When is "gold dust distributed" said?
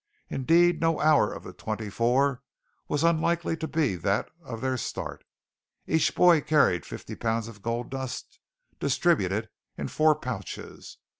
7.61-9.49